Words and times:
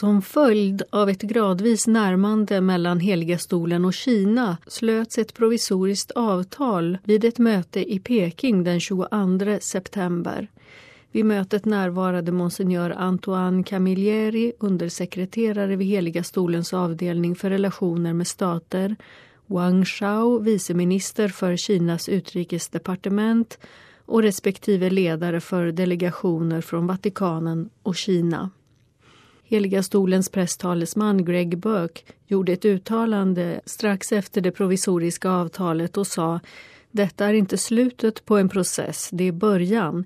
Som 0.00 0.22
följd 0.22 0.82
av 0.90 1.10
ett 1.10 1.22
gradvis 1.22 1.86
närmande 1.86 2.60
mellan 2.60 3.00
Heliga 3.00 3.38
stolen 3.38 3.84
och 3.84 3.94
Kina 3.94 4.56
slöts 4.66 5.18
ett 5.18 5.34
provisoriskt 5.34 6.10
avtal 6.10 6.98
vid 7.04 7.24
ett 7.24 7.38
möte 7.38 7.92
i 7.92 7.98
Peking 7.98 8.64
den 8.64 8.80
22 8.80 9.58
september. 9.60 10.48
Vid 11.12 11.24
mötet 11.24 11.64
närvarade 11.64 12.32
monsignor 12.32 12.92
Antoine 12.92 13.64
Camilleri, 13.64 14.52
undersekreterare 14.58 15.76
vid 15.76 15.88
Heliga 15.88 16.24
stolens 16.24 16.74
avdelning 16.74 17.36
för 17.36 17.50
relationer 17.50 18.12
med 18.12 18.26
stater, 18.26 18.96
Wang 19.46 19.84
Shao, 19.84 20.38
viceminister 20.38 21.28
för 21.28 21.56
Kinas 21.56 22.08
utrikesdepartement 22.08 23.58
och 24.06 24.22
respektive 24.22 24.90
ledare 24.90 25.40
för 25.40 25.72
delegationer 25.72 26.60
från 26.60 26.86
Vatikanen 26.86 27.70
och 27.82 27.96
Kina. 27.96 28.50
Heliga 29.50 29.82
stolens 29.82 30.28
presstalesman 30.28 31.24
Greg 31.24 31.58
Burke 31.58 32.00
gjorde 32.26 32.52
ett 32.52 32.64
uttalande 32.64 33.60
strax 33.66 34.12
efter 34.12 34.40
det 34.40 34.50
provisoriska 34.50 35.30
avtalet 35.30 35.96
och 35.96 36.06
sa 36.06 36.40
detta 36.90 37.26
är 37.26 37.34
inte 37.34 37.58
slutet 37.58 38.24
på 38.24 38.36
en 38.36 38.48
process, 38.48 39.08
det 39.12 39.24
är 39.24 39.32
början. 39.32 40.04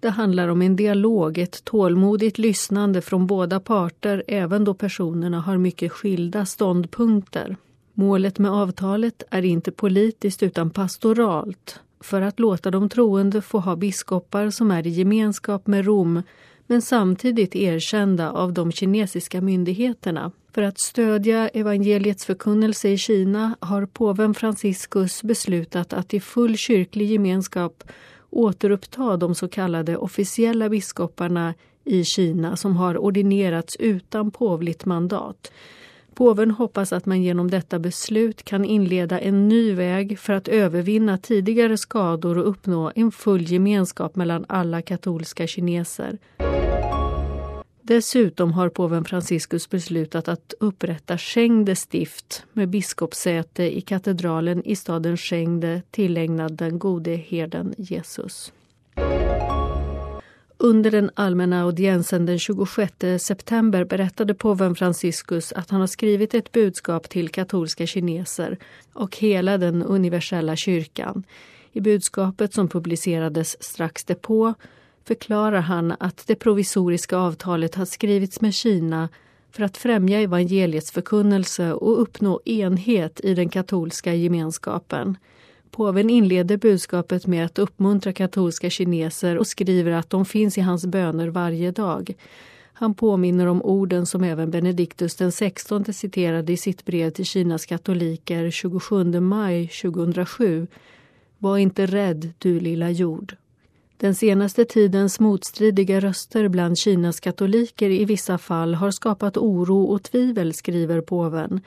Det 0.00 0.10
handlar 0.10 0.48
om 0.48 0.62
en 0.62 0.76
dialog, 0.76 1.38
ett 1.38 1.64
tålmodigt 1.64 2.38
lyssnande 2.38 3.02
från 3.02 3.26
båda 3.26 3.60
parter 3.60 4.24
även 4.28 4.64
då 4.64 4.74
personerna 4.74 5.40
har 5.40 5.58
mycket 5.58 5.92
skilda 5.92 6.46
ståndpunkter. 6.46 7.56
Målet 7.94 8.38
med 8.38 8.50
avtalet 8.50 9.22
är 9.30 9.44
inte 9.44 9.72
politiskt 9.72 10.42
utan 10.42 10.70
pastoralt 10.70 11.80
för 12.00 12.22
att 12.22 12.40
låta 12.40 12.70
de 12.70 12.88
troende 12.88 13.42
få 13.42 13.58
ha 13.58 13.76
biskopar 13.76 14.50
som 14.50 14.70
är 14.70 14.86
i 14.86 14.90
gemenskap 14.90 15.66
med 15.66 15.84
Rom 15.84 16.22
men 16.66 16.82
samtidigt 16.82 17.56
erkända 17.56 18.32
av 18.32 18.52
de 18.52 18.72
kinesiska 18.72 19.40
myndigheterna. 19.40 20.32
För 20.52 20.62
att 20.62 20.80
stödja 20.80 21.48
evangeliets 21.48 22.24
förkunnelse 22.24 22.88
i 22.88 22.98
Kina 22.98 23.56
har 23.60 23.86
påven 23.86 24.34
Franciscus 24.34 25.22
beslutat 25.22 25.92
att 25.92 26.14
i 26.14 26.20
full 26.20 26.56
kyrklig 26.56 27.10
gemenskap 27.10 27.84
återuppta 28.30 29.16
de 29.16 29.34
så 29.34 29.48
kallade 29.48 29.96
officiella 29.96 30.68
biskoparna 30.68 31.54
i 31.84 32.04
Kina 32.04 32.56
som 32.56 32.76
har 32.76 32.98
ordinerats 32.98 33.76
utan 33.76 34.30
påvligt 34.30 34.84
mandat. 34.84 35.52
Påven 36.14 36.50
hoppas 36.50 36.92
att 36.92 37.06
man 37.06 37.22
genom 37.22 37.50
detta 37.50 37.78
beslut 37.78 38.42
kan 38.42 38.64
inleda 38.64 39.20
en 39.20 39.48
ny 39.48 39.72
väg 39.74 40.18
för 40.18 40.32
att 40.32 40.48
övervinna 40.48 41.18
tidigare 41.18 41.76
skador 41.76 42.38
och 42.38 42.48
uppnå 42.48 42.92
en 42.94 43.12
full 43.12 43.42
gemenskap 43.42 44.16
mellan 44.16 44.44
alla 44.48 44.82
katolska 44.82 45.46
kineser. 45.46 46.18
Dessutom 47.86 48.52
har 48.52 48.68
påven 48.68 49.04
Franciscus 49.04 49.70
beslutat 49.70 50.28
att 50.28 50.54
upprätta 50.60 51.18
Skängde 51.18 51.76
stift 51.76 52.44
med 52.52 52.68
biskopssäte 52.68 53.76
i 53.76 53.80
katedralen 53.80 54.64
i 54.64 54.76
staden 54.76 55.16
Skängde 55.16 55.82
tillägnad 55.90 56.52
den 56.52 56.78
gode 56.78 57.10
herden 57.10 57.74
Jesus. 57.78 58.52
Under 60.56 60.90
den 60.90 61.10
allmänna 61.14 61.62
audiensen 61.62 62.26
den 62.26 62.38
26 62.38 62.92
september 63.18 63.84
berättade 63.84 64.34
påven 64.34 64.74
Franciscus 64.74 65.52
att 65.52 65.70
han 65.70 65.80
har 65.80 65.86
skrivit 65.86 66.34
ett 66.34 66.52
budskap 66.52 67.08
till 67.08 67.28
katolska 67.28 67.86
kineser 67.86 68.58
och 68.92 69.16
hela 69.16 69.58
den 69.58 69.82
universella 69.82 70.56
kyrkan. 70.56 71.24
I 71.72 71.80
budskapet 71.80 72.54
som 72.54 72.68
publicerades 72.68 73.62
strax 73.62 74.04
därpå 74.04 74.54
förklarar 75.04 75.60
han 75.60 75.94
att 76.00 76.26
det 76.26 76.34
provisoriska 76.34 77.16
avtalet 77.16 77.74
har 77.74 77.84
skrivits 77.84 78.40
med 78.40 78.54
Kina 78.54 79.08
för 79.50 79.64
att 79.64 79.76
främja 79.76 80.20
evangeliets 80.20 80.92
förkunnelse 80.92 81.72
och 81.72 82.02
uppnå 82.02 82.40
enhet 82.44 83.20
i 83.20 83.34
den 83.34 83.48
katolska 83.48 84.14
gemenskapen. 84.14 85.16
Påven 85.70 86.10
inleder 86.10 86.56
budskapet 86.56 87.26
med 87.26 87.44
att 87.44 87.58
uppmuntra 87.58 88.12
katolska 88.12 88.70
kineser 88.70 89.38
och 89.38 89.46
skriver 89.46 89.92
att 89.92 90.10
de 90.10 90.24
finns 90.24 90.58
i 90.58 90.60
hans 90.60 90.86
böner 90.86 91.28
varje 91.28 91.70
dag. 91.70 92.14
Han 92.72 92.94
påminner 92.94 93.46
om 93.46 93.62
orden 93.62 94.06
som 94.06 94.24
även 94.24 94.50
Benediktus 94.50 95.14
XVI 95.14 95.92
citerade 95.92 96.52
i 96.52 96.56
sitt 96.56 96.84
brev 96.84 97.10
till 97.10 97.24
Kinas 97.24 97.66
katoliker 97.66 98.50
27 98.50 99.20
maj 99.20 99.68
2007. 99.68 100.66
Var 101.38 101.58
inte 101.58 101.86
rädd, 101.86 102.32
du 102.38 102.60
lilla 102.60 102.90
jord. 102.90 103.36
Den 104.04 104.14
senaste 104.14 104.64
tidens 104.64 105.20
motstridiga 105.20 106.00
röster 106.00 106.48
bland 106.48 106.78
Kinas 106.78 107.20
katoliker 107.20 107.90
i 107.90 108.04
vissa 108.04 108.38
fall 108.38 108.74
har 108.74 108.90
skapat 108.90 109.36
oro 109.36 109.84
och 109.84 110.02
tvivel, 110.02 110.54
skriver 110.54 111.00
påven. 111.00 111.60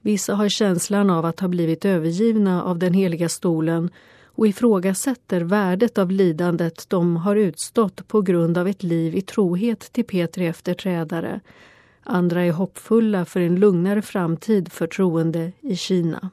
Vissa 0.00 0.34
har 0.34 0.48
känslan 0.48 1.10
av 1.10 1.24
att 1.24 1.40
ha 1.40 1.48
blivit 1.48 1.84
övergivna 1.84 2.64
av 2.64 2.78
den 2.78 2.94
heliga 2.94 3.28
stolen 3.28 3.90
och 4.24 4.46
ifrågasätter 4.46 5.40
värdet 5.40 5.98
av 5.98 6.10
lidandet 6.10 6.84
de 6.88 7.16
har 7.16 7.36
utstått 7.36 8.08
på 8.08 8.22
grund 8.22 8.58
av 8.58 8.68
ett 8.68 8.82
liv 8.82 9.14
i 9.14 9.22
trohet 9.22 9.80
till 9.80 10.04
Petri 10.04 10.46
efterträdare. 10.46 11.40
Andra 12.02 12.44
är 12.44 12.52
hoppfulla 12.52 13.24
för 13.24 13.40
en 13.40 13.56
lugnare 13.56 14.02
framtid 14.02 14.72
för 14.72 14.86
troende 14.86 15.52
i 15.60 15.76
Kina. 15.76 16.30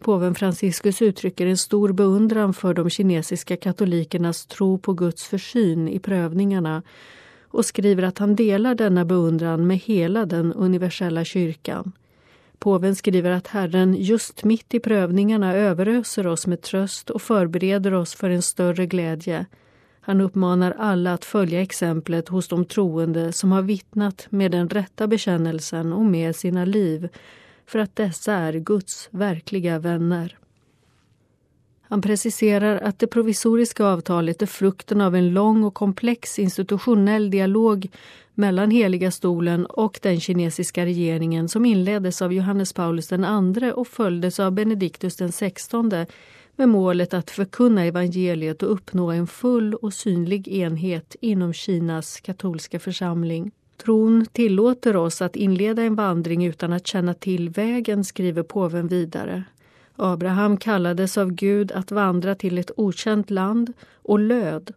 Påven 0.00 0.34
Franciscus 0.34 1.02
uttrycker 1.02 1.46
en 1.46 1.56
stor 1.56 1.92
beundran 1.92 2.54
för 2.54 2.74
de 2.74 2.90
kinesiska 2.90 3.56
katolikernas 3.56 4.46
tro 4.46 4.78
på 4.78 4.92
Guds 4.92 5.24
försyn 5.24 5.88
i 5.88 5.98
prövningarna 5.98 6.82
och 7.50 7.64
skriver 7.64 8.02
att 8.02 8.18
han 8.18 8.36
delar 8.36 8.74
denna 8.74 9.04
beundran 9.04 9.66
med 9.66 9.78
hela 9.78 10.26
den 10.26 10.52
universella 10.52 11.24
kyrkan. 11.24 11.92
Påven 12.58 12.96
skriver 12.96 13.30
att 13.30 13.46
Herren 13.46 13.94
just 13.94 14.44
mitt 14.44 14.74
i 14.74 14.80
prövningarna 14.80 15.56
överöser 15.56 16.26
oss 16.26 16.46
med 16.46 16.62
tröst 16.62 17.10
och 17.10 17.22
förbereder 17.22 17.94
oss 17.94 18.14
för 18.14 18.30
en 18.30 18.42
större 18.42 18.86
glädje. 18.86 19.46
Han 20.00 20.20
uppmanar 20.20 20.74
alla 20.78 21.14
att 21.14 21.24
följa 21.24 21.62
exemplet 21.62 22.28
hos 22.28 22.48
de 22.48 22.64
troende 22.64 23.32
som 23.32 23.52
har 23.52 23.62
vittnat 23.62 24.26
med 24.30 24.50
den 24.50 24.68
rätta 24.68 25.06
bekännelsen 25.06 25.92
och 25.92 26.04
med 26.04 26.36
sina 26.36 26.64
liv 26.64 27.08
för 27.70 27.78
att 27.78 27.96
dessa 27.96 28.32
är 28.32 28.52
Guds 28.52 29.08
verkliga 29.10 29.78
vänner. 29.78 30.38
Han 31.82 32.02
preciserar 32.02 32.76
att 32.76 32.98
det 32.98 33.06
provisoriska 33.06 33.84
avtalet 33.84 34.42
är 34.42 34.46
frukten 34.46 35.00
av 35.00 35.16
en 35.16 35.34
lång 35.34 35.64
och 35.64 35.74
komplex 35.74 36.38
institutionell 36.38 37.30
dialog 37.30 37.88
mellan 38.34 38.70
Heliga 38.70 39.10
stolen 39.10 39.66
och 39.66 39.98
den 40.02 40.20
kinesiska 40.20 40.84
regeringen 40.84 41.48
som 41.48 41.64
inleddes 41.66 42.22
av 42.22 42.32
Johannes 42.32 42.72
Paulus 42.72 43.12
II 43.12 43.72
och 43.72 43.88
följdes 43.88 44.40
av 44.40 44.52
Benediktus 44.52 45.16
XVI 45.16 46.06
med 46.56 46.68
målet 46.68 47.14
att 47.14 47.30
förkunna 47.30 47.84
evangeliet 47.84 48.62
och 48.62 48.72
uppnå 48.72 49.10
en 49.10 49.26
full 49.26 49.74
och 49.74 49.94
synlig 49.94 50.48
enhet 50.48 51.16
inom 51.20 51.52
Kinas 51.52 52.20
katolska 52.20 52.80
församling. 52.80 53.52
Tron 53.84 54.26
tillåter 54.32 54.96
oss 54.96 55.22
att 55.22 55.36
inleda 55.36 55.82
en 55.82 55.94
vandring 55.94 56.44
utan 56.46 56.72
att 56.72 56.86
känna 56.86 57.14
till 57.14 57.50
vägen, 57.50 58.04
skriver 58.04 58.42
påven 58.42 58.88
vidare. 58.88 59.44
Abraham 59.96 60.56
kallades 60.56 61.18
av 61.18 61.32
Gud 61.32 61.72
att 61.72 61.90
vandra 61.90 62.34
till 62.34 62.58
ett 62.58 62.70
okänt 62.76 63.30
land 63.30 63.72
och 63.94 64.18
löd. 64.18 64.74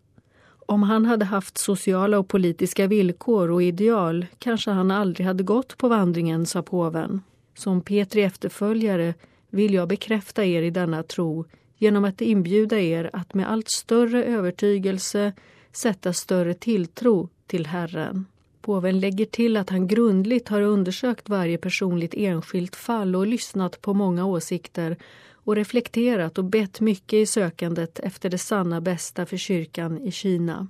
Om 0.65 0.83
han 0.83 1.05
hade 1.05 1.25
haft 1.25 1.57
sociala 1.57 2.19
och 2.19 2.27
politiska 2.27 2.87
villkor 2.87 3.51
och 3.51 3.63
ideal 3.63 4.25
kanske 4.39 4.71
han 4.71 4.91
aldrig 4.91 5.27
hade 5.27 5.43
gått 5.43 5.77
på 5.77 5.87
vandringen, 5.87 6.45
sa 6.45 6.61
påven. 6.61 7.21
Som 7.55 7.81
Petri 7.81 8.21
efterföljare 8.21 9.13
vill 9.49 9.73
jag 9.73 9.87
bekräfta 9.87 10.45
er 10.45 10.61
i 10.61 10.69
denna 10.69 11.03
tro 11.03 11.45
genom 11.77 12.05
att 12.05 12.21
inbjuda 12.21 12.79
er 12.79 13.09
att 13.13 13.33
med 13.33 13.51
allt 13.51 13.69
större 13.69 14.23
övertygelse 14.23 15.33
sätta 15.71 16.13
större 16.13 16.53
tilltro 16.53 17.29
till 17.47 17.65
Herren. 17.65 18.25
Påven 18.63 18.99
lägger 18.99 19.25
till 19.25 19.57
att 19.57 19.69
han 19.69 19.87
grundligt 19.87 20.49
har 20.49 20.61
undersökt 20.61 21.29
varje 21.29 21.57
personligt 21.57 22.13
enskilt 22.13 22.75
fall 22.75 23.15
och 23.15 23.27
lyssnat 23.27 23.81
på 23.81 23.93
många 23.93 24.25
åsikter 24.25 24.97
och 25.33 25.55
reflekterat 25.55 26.37
och 26.37 26.43
bett 26.43 26.81
mycket 26.81 27.13
i 27.13 27.25
sökandet 27.25 27.99
efter 27.99 28.29
det 28.29 28.37
sanna 28.37 28.81
bästa 28.81 29.25
för 29.25 29.37
kyrkan 29.37 30.01
i 30.01 30.11
Kina. 30.11 30.67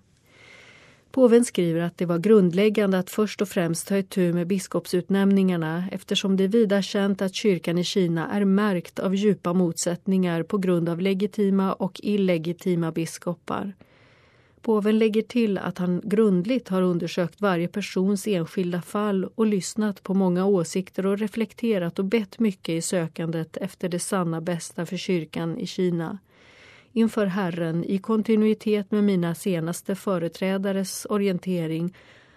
Påven 1.11 1.45
skriver 1.45 1.81
att 1.81 1.97
det 1.97 2.05
var 2.05 2.17
grundläggande 2.17 2.99
att 2.99 3.09
först 3.09 3.41
och 3.41 3.49
främst 3.49 3.87
ta 3.87 3.97
itu 3.97 4.33
med 4.33 4.47
biskopsutnämningarna 4.47 5.85
eftersom 5.91 6.37
det 6.37 6.43
är 6.43 6.47
vida 6.47 6.81
känt 6.81 7.21
att 7.21 7.35
kyrkan 7.35 7.77
i 7.77 7.83
Kina 7.83 8.29
är 8.29 8.45
märkt 8.45 8.99
av 8.99 9.15
djupa 9.15 9.53
motsättningar 9.53 10.43
på 10.43 10.57
grund 10.57 10.89
av 10.89 11.01
legitima 11.01 11.73
och 11.73 11.99
illegitima 12.03 12.91
biskopar. 12.91 13.73
Påven 14.63 14.99
lägger 14.99 15.21
till 15.21 15.57
att 15.57 15.77
han 15.77 16.01
grundligt 16.03 16.69
har 16.69 16.81
undersökt 16.81 17.41
varje 17.41 17.67
persons 17.67 18.27
enskilda 18.27 18.81
fall 18.81 19.25
och 19.35 19.45
lyssnat 19.45 20.03
på 20.03 20.13
många 20.13 20.45
åsikter 20.45 21.05
och 21.05 21.17
reflekterat 21.17 21.99
och 21.99 22.05
bett 22.05 22.39
mycket 22.39 22.69
i 22.69 22.81
sökandet 22.81 23.57
efter 23.57 23.89
det 23.89 23.99
sanna 23.99 24.41
bästa 24.41 24.85
för 24.85 24.97
kyrkan 24.97 25.57
i 25.57 25.67
Kina. 25.67 26.17
Inför 26.93 27.25
Herren, 27.25 27.83
i 27.83 27.97
kontinuitet 27.97 28.91
med 28.91 29.03
mina 29.03 29.35
senaste 29.35 29.95
företrädares 29.95 31.07
orientering, 31.09 31.95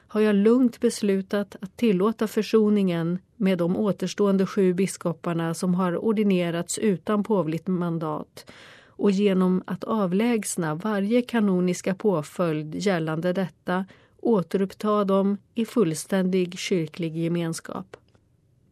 har 0.08 0.20
jag 0.20 0.34
lugnt 0.34 0.80
beslutat 0.80 1.56
att 1.60 1.76
tillåta 1.76 2.28
försoningen 2.28 3.18
med 3.36 3.58
de 3.58 3.76
återstående 3.76 4.46
sju 4.46 4.74
biskoparna 4.74 5.54
som 5.54 5.74
har 5.74 6.04
ordinerats 6.04 6.78
utan 6.78 7.24
påvligt 7.24 7.66
mandat 7.66 8.52
och 8.96 9.10
genom 9.10 9.62
att 9.66 9.84
avlägsna 9.84 10.74
varje 10.74 11.22
kanoniska 11.22 11.94
påföljd 11.94 12.74
gällande 12.74 13.32
detta 13.32 13.84
återuppta 14.20 15.04
dem 15.04 15.38
i 15.54 15.64
fullständig 15.64 16.58
kyrklig 16.58 17.16
gemenskap. 17.16 17.96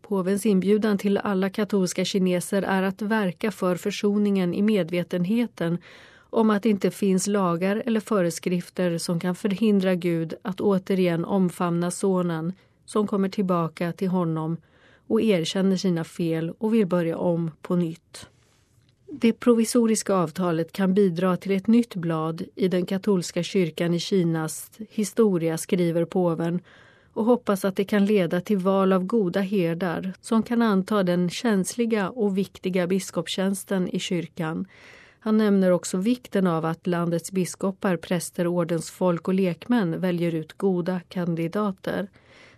Påvens 0.03 0.47
inbjudan 0.47 0.99
till 0.99 1.19
alla 1.19 1.51
katolska 1.51 2.05
kineser 2.05 2.63
är 2.63 2.83
att 2.83 3.03
verka 3.03 3.51
för 3.51 3.77
försoningen 3.77 4.55
i 4.55 4.63
medvetenheten 4.63 5.79
om 6.17 6.51
att 6.51 6.63
det 6.63 6.69
inte 6.69 6.91
finns 6.91 7.27
lagar 7.27 7.83
eller 7.87 8.01
föreskrifter 8.01 8.99
som 8.99 9.21
kan 9.21 9.35
förhindra 9.35 9.95
Gud 9.95 10.35
att 10.43 10.61
återigen 10.61 11.25
omfamna 11.25 11.91
sonen 11.91 12.53
som 12.85 13.07
kommer 13.07 13.29
tillbaka 13.29 13.93
till 13.93 14.09
honom 14.09 14.57
och 15.07 15.23
erkänner 15.23 15.77
sina 15.77 16.05
fel 16.05 16.55
och 16.59 16.75
vill 16.75 16.87
börja 16.87 17.19
om 17.19 17.51
på 17.63 17.77
nytt. 17.77 18.29
Det 19.17 19.33
provisoriska 19.33 20.15
avtalet 20.15 20.73
kan 20.73 20.95
bidra 20.95 21.37
till 21.37 21.53
ett 21.53 21.67
nytt 21.67 21.95
blad 21.95 22.43
i 22.55 22.69
den 22.69 22.87
katolska 22.87 23.43
kyrkan 23.43 23.95
i 23.95 24.01
Kinas 24.01 24.71
historia, 24.91 25.59
skriver 25.59 26.05
påven 26.05 26.61
och 27.13 27.25
hoppas 27.25 27.65
att 27.65 27.77
det 27.77 27.85
kan 27.85 28.07
leda 28.07 28.41
till 28.41 28.59
val 28.59 28.93
av 28.93 29.05
goda 29.05 29.41
herdar 29.41 30.13
som 30.21 30.43
kan 30.43 30.63
anta 30.63 31.03
den 31.03 31.31
känsliga 31.31 32.11
och 32.11 32.39
viktiga 32.39 32.87
biskopstjänsten 32.87 33.89
i 33.89 33.99
kyrkan. 33.99 34.67
Han 35.19 35.37
nämner 35.39 35.71
också 35.71 35.97
vikten 35.97 36.47
av 36.47 36.65
att 36.65 36.87
landets 36.87 37.33
biskopar, 37.33 37.97
präster, 37.97 38.47
ordensfolk 38.47 39.29
och 39.29 39.35
lekmän 39.35 40.01
väljer 40.01 40.35
ut 40.35 40.53
goda 40.53 41.01
kandidater. 41.09 42.09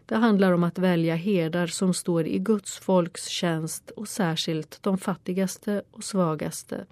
Det 0.07 0.17
handlar 0.17 0.53
om 0.53 0.65
att 0.65 0.79
välja 0.79 1.15
herdar 1.15 1.67
som 1.67 1.95
står 1.95 2.27
i 2.27 2.39
Guds 2.39 2.79
folks 2.79 3.27
tjänst 3.29 3.91
och 3.91 4.09
särskilt 4.09 4.79
de 4.83 4.99
fattigaste 4.99 5.83
och 5.91 6.05
svagaste. 6.05 6.87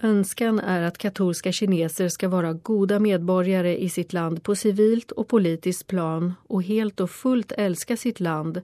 Önskan 0.00 0.60
är 0.60 0.82
att 0.82 0.98
katolska 0.98 1.52
kineser 1.52 2.08
ska 2.08 2.28
vara 2.28 2.52
goda 2.52 2.98
medborgare 2.98 3.78
i 3.78 3.88
sitt 3.88 4.12
land 4.12 4.42
på 4.42 4.56
civilt 4.56 5.10
och 5.10 5.28
politiskt 5.28 5.86
plan 5.86 6.34
och 6.46 6.62
helt 6.62 7.00
och 7.00 7.10
fullt 7.10 7.52
älska 7.52 7.96
sitt 7.96 8.20
land 8.20 8.62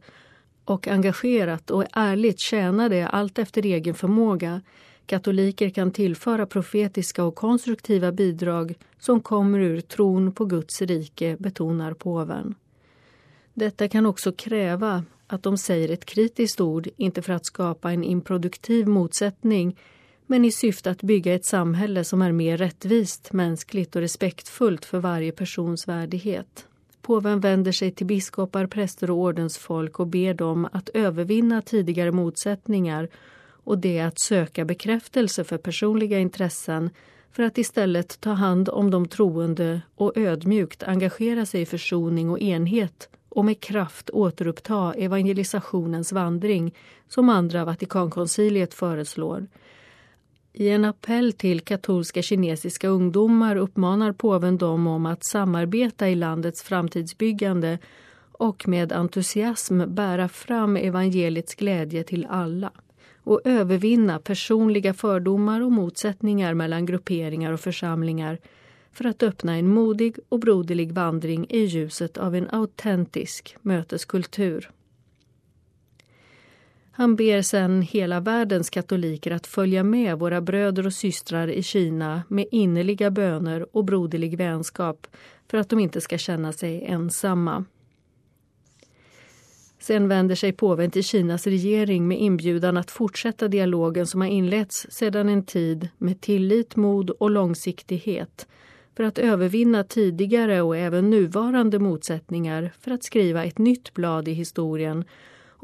och 0.64 0.88
engagerat 0.88 1.70
och 1.70 1.84
ärligt 1.92 2.40
tjäna 2.40 2.88
det 2.88 3.06
allt 3.06 3.38
efter 3.38 3.66
egen 3.66 3.94
förmåga. 3.94 4.60
Katoliker 5.06 5.70
kan 5.70 5.90
tillföra 5.90 6.46
profetiska 6.46 7.24
och 7.24 7.34
konstruktiva 7.34 8.12
bidrag 8.12 8.74
som 8.98 9.20
kommer 9.20 9.58
ur 9.58 9.80
tron 9.80 10.32
på 10.32 10.44
Guds 10.44 10.82
rike, 10.82 11.36
betonar 11.38 11.94
påven. 11.94 12.54
Detta 13.54 13.88
kan 13.88 14.06
också 14.06 14.32
kräva 14.32 15.04
att 15.26 15.42
de 15.42 15.58
säger 15.58 15.88
ett 15.88 16.04
kritiskt 16.04 16.60
ord, 16.60 16.88
inte 16.96 17.22
för 17.22 17.32
att 17.32 17.46
skapa 17.46 17.92
en 17.92 18.04
improduktiv 18.04 18.86
motsättning 18.88 19.76
men 20.26 20.44
i 20.44 20.52
syfte 20.52 20.90
att 20.90 21.02
bygga 21.02 21.34
ett 21.34 21.44
samhälle 21.44 22.04
som 22.04 22.22
är 22.22 22.32
mer 22.32 22.56
rättvist, 22.56 23.32
mänskligt 23.32 23.96
och 23.96 24.02
respektfullt 24.02 24.84
för 24.84 24.98
varje 24.98 25.32
persons 25.32 25.88
värdighet. 25.88 26.66
Påven 27.02 27.40
vänder 27.40 27.72
sig 27.72 27.90
till 27.90 28.06
biskopar, 28.06 28.66
präster 28.66 29.10
och 29.10 29.18
ordensfolk 29.18 30.00
och 30.00 30.06
ber 30.06 30.34
dem 30.34 30.68
att 30.72 30.88
övervinna 30.88 31.62
tidigare 31.62 32.12
motsättningar 32.12 33.08
och 33.64 33.78
det 33.78 34.00
att 34.00 34.18
söka 34.18 34.64
bekräftelse 34.64 35.44
för 35.44 35.58
personliga 35.58 36.18
intressen 36.18 36.90
för 37.32 37.42
att 37.42 37.58
istället 37.58 38.20
ta 38.20 38.30
hand 38.30 38.68
om 38.68 38.90
de 38.90 39.08
troende 39.08 39.80
och 39.94 40.16
ödmjukt 40.16 40.82
engagera 40.82 41.46
sig 41.46 41.60
i 41.60 41.66
försoning 41.66 42.30
och 42.30 42.40
enhet 42.40 43.08
och 43.34 43.44
med 43.44 43.60
kraft 43.60 44.10
återuppta 44.10 44.94
evangelisationens 44.94 46.12
vandring 46.12 46.74
som 47.08 47.28
andra 47.28 47.64
Vatikankonciliet 47.64 48.74
föreslår. 48.74 49.46
I 50.52 50.68
en 50.68 50.84
appell 50.84 51.32
till 51.32 51.60
katolska 51.60 52.22
kinesiska 52.22 52.88
ungdomar 52.88 53.56
uppmanar 53.56 54.12
påven 54.12 54.58
dem 54.58 54.86
om 54.86 55.06
att 55.06 55.24
samarbeta 55.24 56.08
i 56.08 56.14
landets 56.14 56.62
framtidsbyggande 56.62 57.78
och 58.32 58.68
med 58.68 58.92
entusiasm 58.92 59.94
bära 59.94 60.28
fram 60.28 60.76
evangeliets 60.76 61.54
glädje 61.54 62.04
till 62.04 62.26
alla 62.30 62.70
och 63.24 63.40
övervinna 63.44 64.18
personliga 64.18 64.94
fördomar 64.94 65.60
och 65.60 65.72
motsättningar 65.72 66.54
mellan 66.54 66.86
grupperingar 66.86 67.52
och 67.52 67.60
församlingar 67.60 68.38
för 68.94 69.04
att 69.04 69.22
öppna 69.22 69.56
en 69.56 69.68
modig 69.68 70.18
och 70.28 70.40
broderlig 70.40 70.92
vandring 70.92 71.46
i 71.50 71.64
ljuset 71.64 72.18
av 72.18 72.34
en 72.34 72.50
autentisk 72.50 73.56
möteskultur. 73.62 74.70
Han 76.96 77.16
ber 77.16 77.42
sedan 77.42 77.82
hela 77.82 78.20
världens 78.20 78.70
katoliker 78.70 79.30
att 79.30 79.46
följa 79.46 79.84
med 79.84 80.18
våra 80.18 80.40
bröder 80.40 80.86
och 80.86 80.92
systrar 80.92 81.48
i 81.48 81.62
Kina 81.62 82.22
med 82.28 82.46
innerliga 82.50 83.10
böner 83.10 83.76
och 83.76 83.84
broderlig 83.84 84.38
vänskap 84.38 85.06
för 85.50 85.58
att 85.58 85.68
de 85.68 85.78
inte 85.78 86.00
ska 86.00 86.18
känna 86.18 86.52
sig 86.52 86.84
ensamma. 86.84 87.64
Sen 89.78 90.08
vänder 90.08 90.34
sig 90.34 90.52
påven 90.52 90.90
till 90.90 91.04
Kinas 91.04 91.46
regering 91.46 92.08
med 92.08 92.20
inbjudan 92.20 92.76
att 92.76 92.90
fortsätta 92.90 93.48
dialogen 93.48 94.06
som 94.06 94.20
har 94.20 94.28
inletts 94.28 94.86
sedan 94.90 95.28
en 95.28 95.44
tid 95.44 95.88
med 95.98 96.20
tillit, 96.20 96.76
mod 96.76 97.10
och 97.10 97.30
långsiktighet 97.30 98.46
för 98.96 99.04
att 99.04 99.18
övervinna 99.18 99.84
tidigare 99.84 100.62
och 100.62 100.76
även 100.76 101.10
nuvarande 101.10 101.78
motsättningar 101.78 102.72
för 102.80 102.90
att 102.90 103.04
skriva 103.04 103.44
ett 103.44 103.58
nytt 103.58 103.94
blad 103.94 104.28
i 104.28 104.32
historien 104.32 105.04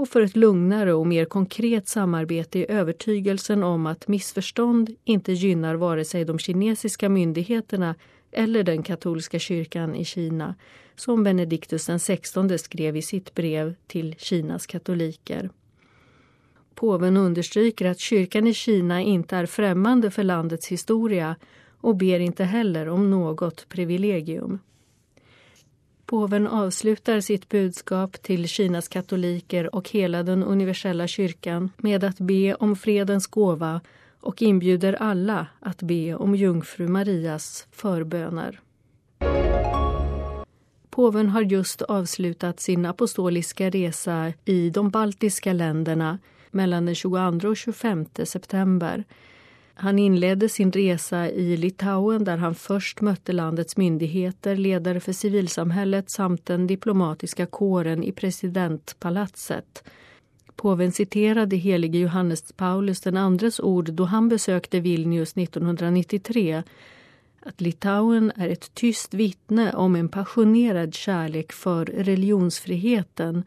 och 0.01 0.09
för 0.09 0.23
ett 0.23 0.37
lugnare 0.37 0.93
och 0.93 1.07
mer 1.07 1.25
konkret 1.25 1.89
samarbete 1.89 2.59
i 2.59 2.71
övertygelsen 2.71 3.63
om 3.63 3.87
att 3.87 4.09
missförstånd 4.09 4.97
inte 5.05 5.33
gynnar 5.33 5.75
vare 5.75 6.05
sig 6.05 6.25
de 6.25 6.39
kinesiska 6.39 7.09
myndigheterna 7.09 7.95
eller 8.33 8.63
den 8.63 8.83
katolska 8.83 9.39
kyrkan 9.39 9.95
i 9.95 10.05
Kina, 10.05 10.55
som 10.97 11.25
Benediktus 11.25 11.87
XVI 11.87 12.59
skrev 12.59 12.97
i 12.97 13.03
sitt 13.03 13.35
brev 13.35 13.75
till 13.87 14.15
Kinas 14.19 14.67
katoliker. 14.67 15.51
Påven 16.75 17.17
understryker 17.17 17.87
att 17.87 18.01
kyrkan 18.01 18.47
i 18.47 18.55
Kina 18.55 19.01
inte 19.01 19.37
är 19.37 19.47
främmande 19.47 20.11
för 20.11 20.23
landets 20.23 20.69
historia 20.69 21.37
och 21.81 21.97
ber 21.97 22.21
inte 22.21 22.45
heller 22.45 22.89
om 22.89 23.11
något 23.11 23.69
privilegium. 23.69 24.59
Påven 26.07 26.47
avslutar 26.47 27.21
sitt 27.21 27.49
budskap 27.49 28.23
till 28.23 28.49
Kinas 28.49 28.89
katoliker 28.89 29.75
och 29.75 29.91
hela 29.91 30.23
den 30.23 30.43
universella 30.43 31.07
kyrkan 31.07 31.71
med 31.77 32.05
att 32.05 32.21
be 32.21 32.55
om 32.55 32.77
fredens 32.77 33.27
gåva 33.27 33.81
och 34.21 34.43
inbjuder 34.43 34.93
alla 34.93 35.47
att 35.61 35.83
be 35.83 36.15
om 36.15 36.35
jungfru 36.35 36.89
Marias 36.89 37.67
förböner. 37.71 38.61
Påven 40.91 41.29
har 41.29 41.43
just 41.43 41.83
avslutat 41.83 42.61
sin 42.61 42.87
apostoliska 42.87 43.71
resa 43.71 44.33
i 44.45 44.71
de 44.71 44.91
baltiska 44.91 45.53
länderna 45.53 46.19
mellan 46.51 46.87
den 46.87 46.95
22 46.95 47.49
och 47.49 47.57
25 47.57 48.07
september 48.25 49.05
han 49.81 49.99
inledde 49.99 50.49
sin 50.49 50.73
resa 50.73 51.31
i 51.31 51.57
Litauen 51.57 52.25
där 52.25 52.37
han 52.37 52.55
först 52.55 53.01
mötte 53.01 53.33
landets 53.33 53.77
myndigheter, 53.77 54.57
ledare 54.57 55.01
för 55.01 55.13
civilsamhället 55.13 56.11
samt 56.11 56.47
den 56.47 56.67
diplomatiska 56.67 57.47
kåren 57.47 58.05
i 58.05 58.13
presidentpalatset. 58.13 59.85
Påven 60.57 60.93
citerade 60.93 61.57
helige 61.57 61.99
Johannes 61.99 62.53
Paulus 62.53 63.01
den 63.01 63.17
andres 63.17 63.61
ord 63.61 63.93
då 63.93 64.05
han 64.05 64.29
besökte 64.29 64.81
Vilnius 64.81 65.37
1993 65.37 66.63
att 67.43 67.61
Litauen 67.61 68.33
är 68.37 68.49
ett 68.49 68.75
tyst 68.75 69.15
vittne 69.15 69.73
om 69.73 69.97
en 69.97 70.09
passionerad 70.09 70.95
kärlek 70.95 71.53
för 71.53 71.85
religionsfriheten 71.85 73.45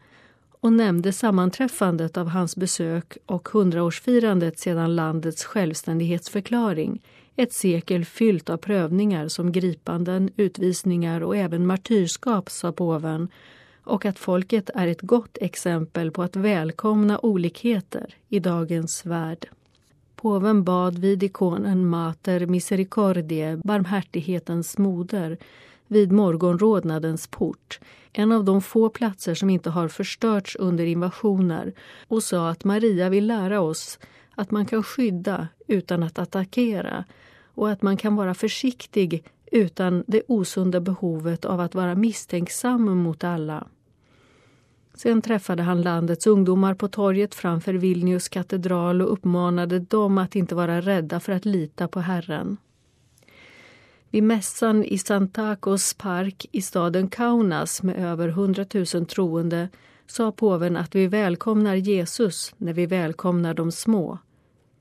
och 0.64 0.72
nämnde 0.72 1.12
sammanträffandet 1.12 2.16
av 2.16 2.28
hans 2.28 2.56
besök 2.56 3.16
och 3.26 3.48
hundraårsfirandet 3.48 4.58
sedan 4.58 4.96
landets 4.96 5.44
självständighetsförklaring. 5.44 7.02
Ett 7.36 7.52
sekel 7.52 8.04
fyllt 8.04 8.50
av 8.50 8.56
prövningar 8.56 9.28
som 9.28 9.52
gripanden, 9.52 10.30
utvisningar 10.36 11.20
och 11.20 11.36
även 11.36 11.66
martyrskap, 11.66 12.50
sa 12.50 12.72
påven 12.72 13.28
och 13.84 14.04
att 14.04 14.18
folket 14.18 14.70
är 14.74 14.86
ett 14.86 15.00
gott 15.00 15.38
exempel 15.40 16.10
på 16.10 16.22
att 16.22 16.36
välkomna 16.36 17.18
olikheter 17.18 18.14
i 18.28 18.40
dagens 18.40 19.06
värld. 19.06 19.48
Påven 20.16 20.64
bad 20.64 20.98
vid 20.98 21.22
ikonen 21.22 21.86
Mater 21.86 22.46
Misericordiae, 22.46 23.60
barmhärtighetens 23.64 24.78
moder, 24.78 25.38
vid 25.88 26.12
morgonrodnadens 26.12 27.26
port, 27.26 27.80
en 28.12 28.32
av 28.32 28.44
de 28.44 28.62
få 28.62 28.88
platser 28.88 29.34
som 29.34 29.50
inte 29.50 29.70
har 29.70 29.88
förstörts 29.88 30.56
under 30.56 30.84
invasioner 30.84 31.72
och 32.08 32.22
sa 32.22 32.48
att 32.48 32.64
Maria 32.64 33.08
vill 33.08 33.26
lära 33.26 33.60
oss 33.60 33.98
att 34.34 34.50
man 34.50 34.66
kan 34.66 34.82
skydda 34.82 35.48
utan 35.66 36.02
att 36.02 36.18
attackera 36.18 37.04
och 37.54 37.70
att 37.70 37.82
man 37.82 37.96
kan 37.96 38.16
vara 38.16 38.34
försiktig 38.34 39.24
utan 39.52 40.04
det 40.06 40.22
osunda 40.28 40.80
behovet 40.80 41.44
av 41.44 41.60
att 41.60 41.74
vara 41.74 41.94
misstänksam 41.94 42.98
mot 42.98 43.24
alla. 43.24 43.66
Sen 44.94 45.22
träffade 45.22 45.62
han 45.62 45.82
landets 45.82 46.26
ungdomar 46.26 46.74
på 46.74 46.88
torget 46.88 47.34
framför 47.34 47.74
Vilnius 47.74 48.28
katedral 48.28 49.02
och 49.02 49.12
uppmanade 49.12 49.78
dem 49.78 50.18
att 50.18 50.36
inte 50.36 50.54
vara 50.54 50.80
rädda 50.80 51.20
för 51.20 51.32
att 51.32 51.44
lita 51.44 51.88
på 51.88 52.00
Herren. 52.00 52.56
Vid 54.14 54.22
mässan 54.22 54.84
i 54.84 54.98
Santakos 54.98 55.94
park 55.94 56.46
i 56.52 56.62
staden 56.62 57.08
Kaunas 57.08 57.82
med 57.82 57.96
över 57.96 58.28
100 58.28 58.66
000 58.94 59.06
troende 59.06 59.68
sa 60.06 60.32
påven 60.32 60.76
att 60.76 60.94
vi 60.94 61.06
välkomnar 61.06 61.74
Jesus 61.74 62.54
när 62.56 62.72
vi 62.72 62.86
välkomnar 62.86 63.54
de 63.54 63.72
små. 63.72 64.18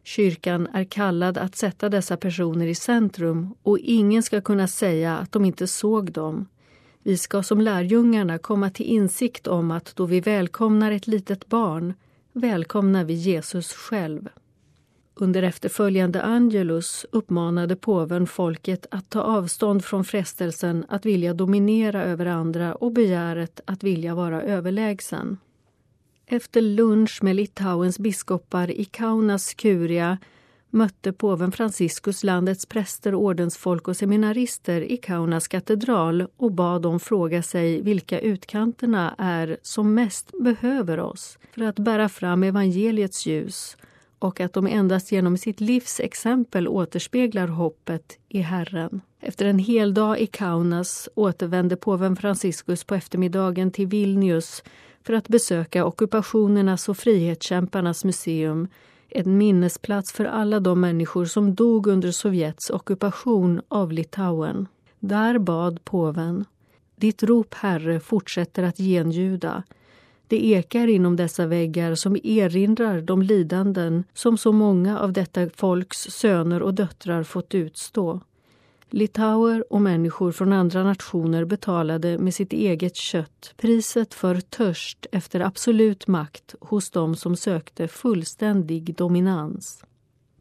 Kyrkan 0.03 0.67
är 0.73 0.83
kallad 0.83 1.37
att 1.37 1.55
sätta 1.55 1.89
dessa 1.89 2.17
personer 2.17 2.67
i 2.67 2.75
centrum 2.75 3.55
och 3.63 3.79
ingen 3.79 4.23
ska 4.23 4.41
kunna 4.41 4.67
säga 4.67 5.17
att 5.17 5.31
de 5.31 5.45
inte 5.45 5.67
såg 5.67 6.11
dem. 6.11 6.45
Vi 7.03 7.17
ska 7.17 7.43
som 7.43 7.61
lärjungarna 7.61 8.37
komma 8.37 8.69
till 8.69 8.85
insikt 8.85 9.47
om 9.47 9.71
att 9.71 9.95
då 9.95 10.05
vi 10.05 10.19
välkomnar 10.19 10.91
ett 10.91 11.07
litet 11.07 11.47
barn 11.47 11.93
välkomnar 12.33 13.03
vi 13.03 13.13
Jesus 13.13 13.73
själv. 13.73 14.29
Under 15.15 15.43
efterföljande 15.43 16.21
Angelus 16.21 17.05
uppmanade 17.11 17.75
påven 17.75 18.27
folket 18.27 18.85
att 18.91 19.09
ta 19.09 19.21
avstånd 19.21 19.85
från 19.85 20.03
frestelsen 20.03 20.85
att 20.89 21.05
vilja 21.05 21.33
dominera 21.33 22.03
över 22.03 22.25
andra 22.25 22.75
och 22.75 22.91
begäret 22.91 23.61
att 23.65 23.83
vilja 23.83 24.15
vara 24.15 24.41
överlägsen. 24.41 25.37
Efter 26.25 26.61
lunch 26.61 27.19
med 27.23 27.35
Litauens 27.35 27.99
biskopar 27.99 28.71
i 28.71 28.85
Kaunas 28.85 29.53
kuria 29.53 30.17
mötte 30.69 31.13
påven 31.13 31.51
Franciscus 31.51 32.23
landets 32.23 32.65
präster, 32.65 33.15
ordensfolk 33.15 33.87
och 33.87 33.97
seminarister 33.97 34.81
i 34.81 34.97
Kaunas 34.97 35.47
katedral 35.47 36.27
och 36.37 36.51
bad 36.51 36.81
dem 36.81 36.99
fråga 36.99 37.43
sig 37.43 37.81
vilka 37.81 38.19
utkanterna 38.19 39.15
är 39.17 39.57
som 39.61 39.93
mest 39.93 40.31
behöver 40.43 40.99
oss 40.99 41.37
för 41.55 41.63
att 41.63 41.79
bära 41.79 42.09
fram 42.09 42.43
evangeliets 42.43 43.25
ljus 43.25 43.77
och 44.23 44.39
att 44.39 44.53
de 44.53 44.67
endast 44.67 45.11
genom 45.11 45.37
sitt 45.37 45.61
livs 45.61 45.99
exempel 45.99 46.67
återspeglar 46.67 47.47
hoppet 47.47 48.17
i 48.29 48.39
Herren. 48.39 49.01
Efter 49.19 49.45
en 49.45 49.59
hel 49.59 49.93
dag 49.93 50.19
i 50.19 50.27
Kaunas 50.27 51.09
återvände 51.15 51.75
påven 51.75 52.15
Franciscus 52.15 52.83
på 52.83 52.95
eftermiddagen 52.95 53.71
till 53.71 53.87
Vilnius 53.87 54.63
för 55.03 55.13
att 55.13 55.27
besöka 55.27 55.85
ockupationernas 55.85 56.89
och 56.89 56.97
frihetskämparnas 56.97 58.03
museum 58.05 58.67
en 59.09 59.37
minnesplats 59.37 60.13
för 60.13 60.25
alla 60.25 60.59
de 60.59 60.81
människor 60.81 61.25
som 61.25 61.55
dog 61.55 61.87
under 61.87 62.11
Sovjets 62.11 62.69
ockupation 62.69 63.61
av 63.67 63.91
Litauen. 63.91 64.67
Där 64.99 65.39
bad 65.39 65.85
påven 65.85 66.45
Ditt 66.95 67.23
rop, 67.23 67.53
Herre, 67.53 67.99
fortsätter 67.99 68.63
att 68.63 68.77
genljuda. 68.77 69.63
Det 70.33 70.45
ekar 70.45 70.87
inom 70.87 71.15
dessa 71.15 71.45
väggar 71.45 71.95
som 71.95 72.17
erinrar 72.23 73.01
de 73.01 73.21
lidanden 73.21 74.03
som 74.13 74.37
så 74.37 74.51
många 74.51 74.99
av 74.99 75.13
detta 75.13 75.49
folks 75.49 75.97
söner 75.97 76.61
och 76.61 76.73
döttrar 76.73 77.23
fått 77.23 77.55
utstå. 77.55 78.21
Litauer 78.89 79.73
och 79.73 79.81
människor 79.81 80.31
från 80.31 80.53
andra 80.53 80.83
nationer 80.83 81.45
betalade 81.45 82.17
med 82.17 82.33
sitt 82.33 82.53
eget 82.53 82.95
kött 82.95 83.53
priset 83.57 84.13
för 84.13 84.39
törst 84.39 85.05
efter 85.11 85.39
absolut 85.39 86.07
makt 86.07 86.55
hos 86.59 86.89
dem 86.89 87.15
som 87.15 87.35
sökte 87.35 87.87
fullständig 87.87 88.95
dominans. 88.95 89.83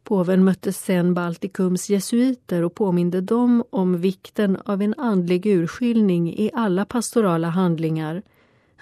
Påven 0.04 0.44
mötte 0.44 0.72
sen 0.72 1.14
Baltikums 1.14 1.90
jesuiter 1.90 2.62
och 2.62 2.74
påminde 2.74 3.20
dem 3.20 3.64
om 3.70 3.96
vikten 4.00 4.56
av 4.64 4.82
en 4.82 4.94
andlig 4.98 5.46
urskiljning 5.46 6.34
i 6.34 6.50
alla 6.54 6.84
pastorala 6.84 7.48
handlingar. 7.48 8.22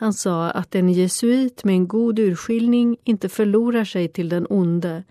Han 0.00 0.12
sa 0.12 0.50
att 0.50 0.74
en 0.74 0.88
jesuit 0.88 1.64
med 1.64 1.74
en 1.74 1.88
god 1.88 2.18
urskiljning 2.18 2.96
inte 3.04 3.28
förlorar 3.28 3.84
sig 3.84 4.08
till 4.08 4.28
den 4.28 4.46
onde 4.50 5.04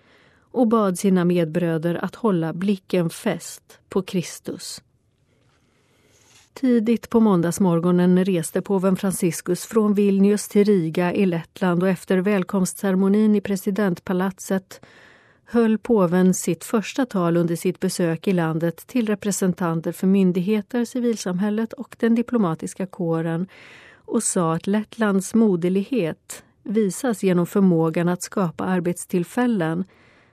och 0.52 0.68
bad 0.68 1.00
sina 1.00 1.26
medbröder 1.26 2.06
att 2.06 2.16
hålla 2.16 2.54
blicken 2.54 3.10
fäst 3.10 3.80
på 3.90 4.02
Kristus. 4.02 4.82
Tidigt 6.54 7.10
på 7.10 7.20
måndagsmorgonen 7.20 8.26
reste 8.26 8.62
påven 8.62 8.96
Franciscus 8.96 9.66
från 9.66 9.94
Vilnius 9.94 10.48
till 10.48 10.66
Riga 10.66 11.14
i 11.14 11.26
Lettland 11.26 11.84
och 11.84 11.90
efter 11.90 12.18
välkomstceremonin 12.18 13.36
i 13.36 13.42
presidentpalatset 13.42 14.82
höll 15.46 15.78
påven 15.78 16.34
sitt 16.34 16.64
första 16.64 17.06
tal 17.06 17.38
under 17.38 17.56
sitt 17.56 17.80
besök 17.80 18.28
i 18.28 18.34
landet 18.34 18.88
till 18.88 19.08
representanter 19.08 19.92
för 19.92 20.08
myndigheter, 20.08 20.86
civilsamhället 20.86 21.74
och 21.74 21.96
den 22.00 22.16
diplomatiska 22.16 22.86
kåren 22.86 23.48
och 24.10 24.24
sa 24.24 24.54
att 24.54 24.68
Lettlands 24.68 25.34
moderlighet 25.34 26.44
visas 26.64 27.24
genom 27.24 27.46
förmågan 27.46 28.10
att 28.10 28.24
skapa 28.24 28.64
arbetstillfällen 28.64 29.84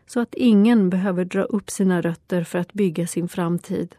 så 0.07 0.21
att 0.21 0.35
ingen 0.35 0.91
behöver 0.91 1.25
dra 1.25 1.43
upp 1.43 1.71
sina 1.71 2.01
rötter 2.01 2.45
för 2.45 2.59
att 2.59 2.73
bygga 2.73 3.07
sin 3.07 3.29
framtid. 3.29 3.97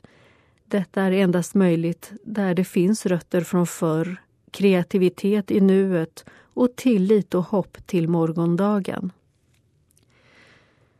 Detta 0.65 1.01
är 1.01 1.11
endast 1.11 1.55
möjligt 1.55 2.11
där 2.23 2.53
det 2.53 2.63
finns 2.63 3.05
rötter 3.05 3.41
från 3.41 3.67
förr, 3.67 4.21
kreativitet 4.51 5.51
i 5.51 5.61
nuet 5.61 6.25
och 6.53 6.75
tillit 6.75 7.33
och 7.33 7.43
hopp 7.43 7.77
till 7.85 8.09
morgondagen. 8.09 9.11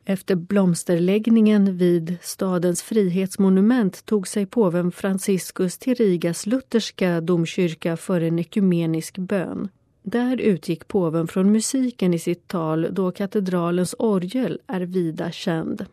Efter 0.09 0.35
blomsterläggningen 0.35 1.77
vid 1.77 2.17
stadens 2.21 2.83
frihetsmonument 2.83 4.05
tog 4.05 4.27
sig 4.27 4.45
påven 4.45 4.91
Franciscus 4.91 5.77
till 5.77 5.95
Rigas 5.95 6.45
lutherska 6.45 7.21
domkyrka 7.21 7.97
för 7.97 8.21
en 8.21 8.39
ekumenisk 8.39 9.17
bön. 9.17 9.69
Där 10.03 10.41
utgick 10.41 10.87
påven 10.87 11.27
från 11.27 11.51
musiken 11.51 12.13
i 12.13 12.19
sitt 12.19 12.47
tal 12.47 12.87
då 12.91 13.11
katedralens 13.11 13.95
orgel 13.99 14.59
är 14.67 14.81
vida 14.81 15.31
känd. 15.31 15.85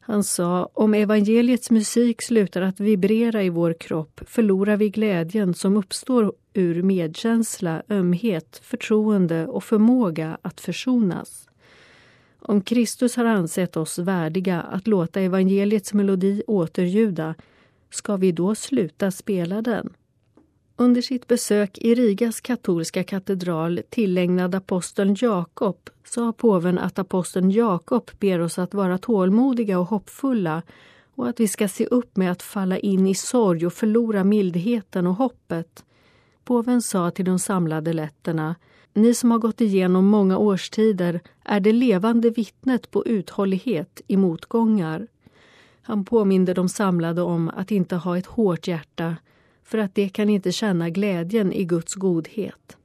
Han 0.00 0.24
sa, 0.24 0.70
om 0.74 0.94
evangeliets 0.94 1.70
musik 1.70 2.22
slutar 2.22 2.62
att 2.62 2.80
vibrera 2.80 3.42
i 3.42 3.48
vår 3.48 3.72
kropp 3.72 4.20
förlorar 4.26 4.76
vi 4.76 4.90
glädjen 4.90 5.54
som 5.54 5.76
uppstår 5.76 6.32
ur 6.54 6.82
medkänsla, 6.82 7.82
ömhet, 7.88 8.60
förtroende 8.64 9.46
och 9.46 9.64
förmåga 9.64 10.38
att 10.42 10.60
försonas. 10.60 11.47
Om 12.40 12.60
Kristus 12.60 13.16
har 13.16 13.24
ansett 13.24 13.76
oss 13.76 13.98
värdiga 13.98 14.60
att 14.60 14.86
låta 14.86 15.20
evangeliets 15.20 15.92
melodi 15.92 16.42
återljuda, 16.46 17.34
ska 17.90 18.16
vi 18.16 18.32
då 18.32 18.54
sluta 18.54 19.10
spela 19.10 19.62
den? 19.62 19.92
Under 20.76 21.02
sitt 21.02 21.26
besök 21.26 21.78
i 21.78 21.94
Rigas 21.94 22.40
katolska 22.40 23.04
katedral 23.04 23.80
tillägnad 23.90 24.54
aposteln 24.54 25.16
Jakob 25.18 25.90
sa 26.04 26.32
påven 26.32 26.78
att 26.78 26.98
aposteln 26.98 27.50
Jakob 27.50 28.10
ber 28.18 28.38
oss 28.40 28.58
att 28.58 28.74
vara 28.74 28.98
tålmodiga 28.98 29.78
och 29.78 29.86
hoppfulla 29.86 30.62
och 31.14 31.28
att 31.28 31.40
vi 31.40 31.48
ska 31.48 31.68
se 31.68 31.86
upp 31.86 32.16
med 32.16 32.32
att 32.32 32.42
falla 32.42 32.78
in 32.78 33.06
i 33.06 33.14
sorg 33.14 33.66
och 33.66 33.72
förlora 33.72 34.24
mildheten 34.24 35.06
och 35.06 35.14
hoppet. 35.14 35.84
Påven 36.44 36.82
sa 36.82 37.10
till 37.10 37.24
de 37.24 37.38
samlade 37.38 37.92
letterna 37.92 38.54
ni 38.94 39.14
som 39.14 39.30
har 39.30 39.38
gått 39.38 39.60
igenom 39.60 40.06
många 40.06 40.38
årstider 40.38 41.20
är 41.44 41.60
det 41.60 41.72
levande 41.72 42.30
vittnet 42.30 42.90
på 42.90 43.06
uthållighet 43.06 44.00
i 44.06 44.16
motgångar. 44.16 45.06
Han 45.82 46.04
påminde 46.04 46.54
de 46.54 46.68
samlade 46.68 47.22
om 47.22 47.48
att 47.48 47.70
inte 47.70 47.96
ha 47.96 48.18
ett 48.18 48.26
hårt 48.26 48.68
hjärta 48.68 49.16
för 49.64 49.78
att 49.78 49.94
det 49.94 50.08
kan 50.08 50.28
inte 50.28 50.52
känna 50.52 50.90
glädjen 50.90 51.52
i 51.52 51.64
Guds 51.64 51.94
godhet. 51.94 52.76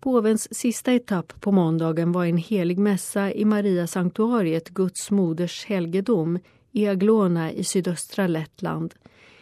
Påvens 0.00 0.54
sista 0.54 0.92
etapp 0.92 1.40
på 1.40 1.52
måndagen 1.52 2.12
var 2.12 2.24
en 2.24 2.36
helig 2.36 2.78
mässa 2.78 3.32
i 3.32 3.44
Maria 3.44 3.86
sanktuariet, 3.86 4.68
Guds 4.68 5.10
moders 5.10 5.64
helgedom, 5.66 6.38
i 6.72 6.86
Aglona 6.86 7.52
i 7.52 7.64
sydöstra 7.64 8.26
Lettland. 8.26 8.94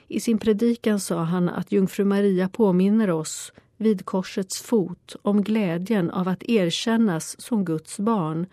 I 0.09 0.21
sin 0.21 0.39
predikan 0.39 1.01
sa 1.01 1.23
han 1.23 1.49
att 1.49 1.73
jungfru 1.73 2.05
Maria 2.05 2.49
påminner 2.49 3.11
oss 3.11 3.53
vid 3.77 4.05
korsets 4.05 4.63
fot 4.63 5.17
om 5.23 5.43
glädjen 5.43 6.11
av 6.11 6.29
att 6.29 6.43
erkännas 6.43 7.41
som 7.41 7.65
Guds 7.65 7.99
barn 7.99 8.47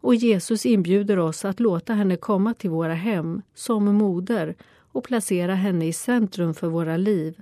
och 0.00 0.14
Jesus 0.14 0.66
inbjuder 0.66 1.18
oss 1.18 1.44
att 1.44 1.60
låta 1.60 1.94
henne 1.94 2.16
komma 2.16 2.54
till 2.54 2.70
våra 2.70 2.94
hem 2.94 3.42
som 3.54 3.84
moder 3.84 4.54
och 4.92 5.04
placera 5.04 5.54
henne 5.54 5.86
i 5.86 5.92
centrum 5.92 6.54
för 6.54 6.68
våra 6.68 6.96
liv. 6.96 7.40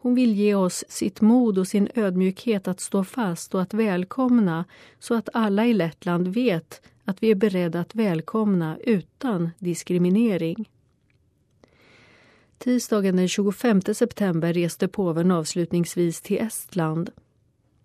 Hon 0.00 0.14
vill 0.14 0.34
ge 0.34 0.54
oss 0.54 0.84
sitt 0.88 1.20
mod 1.20 1.58
och 1.58 1.68
sin 1.68 1.88
ödmjukhet 1.94 2.68
att 2.68 2.80
stå 2.80 3.04
fast 3.04 3.54
och 3.54 3.62
att 3.62 3.74
välkomna 3.74 4.64
så 4.98 5.14
att 5.14 5.28
alla 5.32 5.66
i 5.66 5.72
Lettland 5.72 6.28
vet 6.28 6.82
att 7.04 7.22
vi 7.22 7.30
är 7.30 7.34
beredda 7.34 7.80
att 7.80 7.94
välkomna 7.94 8.78
utan 8.84 9.50
diskriminering. 9.58 10.68
Tisdagen 12.58 13.16
den 13.16 13.28
25 13.28 13.80
september 13.94 14.52
reste 14.52 14.88
påven 14.88 15.30
avslutningsvis 15.30 16.20
till 16.20 16.38
Estland. 16.38 17.10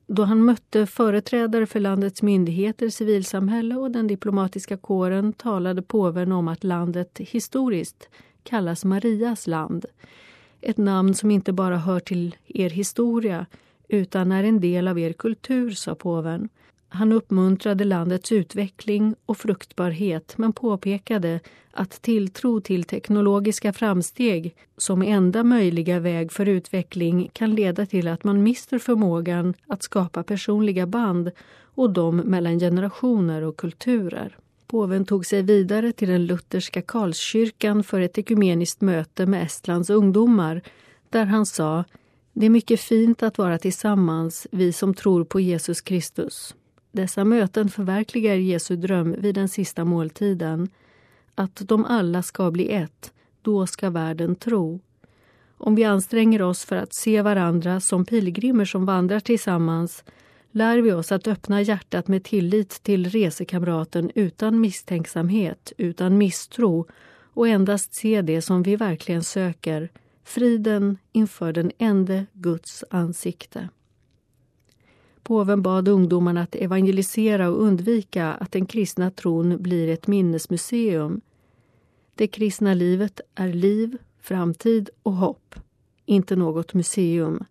Då 0.08 0.24
han 0.24 0.46
mötte 0.46 0.86
företrädare 0.86 1.66
för 1.66 1.80
landets 1.80 2.22
myndigheter, 2.22 2.90
civilsamhälle 2.90 3.76
och 3.76 3.92
den 3.92 4.08
diplomatiska 4.08 4.78
kåren 4.78 5.34
talade 5.34 5.82
påven 5.82 6.32
om 6.32 6.48
att 6.48 6.64
landet 6.64 7.20
historiskt 7.20 8.10
kallas 8.44 8.86
Marias 8.86 9.48
land 9.48 9.86
Ett 10.62 10.78
namn 10.78 11.14
som 11.14 11.32
inte 11.32 11.54
bara 11.54 11.78
hör 11.78 12.00
till 12.00 12.36
er 12.48 12.70
historia 12.70 13.46
utan 13.88 14.32
är 14.32 14.44
en 14.44 14.60
del 14.60 14.88
av 14.88 15.00
er 15.00 15.14
kultur, 15.14 15.72
sa 15.72 15.96
påven. 15.96 16.50
Han 16.96 17.12
uppmuntrade 17.12 17.84
landets 17.86 18.32
utveckling 18.32 19.16
och 19.26 19.38
fruktbarhet 19.38 20.38
men 20.38 20.54
påpekade 20.54 21.40
att 21.72 22.02
tilltro 22.02 22.62
till 22.62 22.84
teknologiska 22.84 23.74
framsteg 23.74 24.56
som 24.78 25.02
enda 25.02 25.44
möjliga 25.44 26.00
väg 26.00 26.32
för 26.32 26.46
utveckling 26.46 27.30
kan 27.34 27.56
leda 27.56 27.86
till 27.86 28.08
att 28.08 28.24
man 28.24 28.44
mister 28.44 28.80
förmågan 28.80 29.54
att 29.68 29.84
skapa 29.84 30.24
personliga 30.24 30.88
band 30.88 31.32
och 31.76 31.90
de 31.90 32.18
mellan 32.18 32.60
generationer 32.60 33.42
och 33.42 33.58
kulturer. 33.58 34.38
Påven 34.68 35.06
tog 35.06 35.26
sig 35.26 35.42
vidare 35.42 35.92
till 35.92 36.10
den 36.10 36.26
lutherska 36.26 36.82
Karlskyrkan 36.82 37.84
för 37.84 38.02
ett 38.02 38.18
ekumeniskt 38.18 38.82
möte 38.82 39.26
med 39.26 39.44
Estlands 39.44 39.90
ungdomar 39.90 40.62
där 41.10 41.26
han 41.26 41.46
sa 41.46 41.84
det 42.34 42.46
är 42.46 42.50
mycket 42.50 42.80
fint 42.80 43.24
att 43.24 43.38
vara 43.38 43.58
tillsammans, 43.58 44.48
vi 44.52 44.74
som 44.74 44.94
tror 44.94 45.24
på 45.24 45.40
Jesus 45.40 45.82
Kristus. 45.82 46.56
Dessa 46.96 47.24
möten 47.24 47.70
förverkligar 47.70 48.36
Jesu 48.36 48.76
dröm 48.76 49.16
vid 49.20 49.36
den 49.36 49.50
sista 49.50 49.86
måltiden. 49.86 50.70
Att 51.36 51.56
de 51.56 51.86
alla 51.86 52.24
ska 52.24 52.52
bli 52.52 52.72
ett, 52.72 53.14
då 53.42 53.68
ska 53.68 53.90
världen 53.90 54.36
tro. 54.36 54.80
Om 55.58 55.76
vi 55.76 55.84
anstränger 55.84 56.42
oss 56.42 56.66
för 56.66 56.76
att 56.76 56.94
se 56.94 57.22
varandra 57.22 57.80
som 57.80 58.06
pilgrimer 58.06 58.66
som 58.66 58.86
vandrar 58.86 59.20
tillsammans 59.20 60.04
lär 60.52 60.78
vi 60.78 60.92
oss 60.92 61.12
att 61.12 61.28
öppna 61.28 61.62
hjärtat 61.62 62.08
med 62.08 62.24
tillit 62.24 62.70
till 62.84 63.10
resekamraten 63.10 64.12
utan 64.16 64.62
misstänksamhet, 64.62 65.74
utan 65.78 66.18
misstro 66.18 66.88
och 67.34 67.48
endast 67.48 67.94
se 67.94 68.22
det 68.22 68.42
som 68.42 68.64
vi 68.64 68.76
verkligen 68.76 69.24
söker, 69.24 69.90
friden 70.24 70.98
inför 71.12 71.54
den 71.54 71.72
ende 71.78 72.26
Guds 72.34 72.84
ansikte. 72.90 73.70
Påven 75.24 75.62
bad 75.62 75.88
ungdomarna 75.88 76.42
att 76.42 76.56
evangelisera 76.56 77.50
och 77.50 77.64
undvika 77.64 78.34
att 78.34 78.52
den 78.52 78.66
kristna 78.66 79.12
tron 79.12 79.62
blir 79.62 79.88
ett 79.88 80.08
minnesmuseum. 80.08 81.22
Det 82.16 82.28
kristna 82.28 82.74
livet 82.74 83.22
är 83.36 83.54
liv, 83.54 83.98
framtid 84.22 84.90
och 85.04 85.14
hopp, 85.14 85.56
inte 86.06 86.36
något 86.36 86.74
museum. 86.74 87.46